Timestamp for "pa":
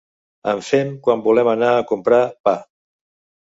2.49-2.59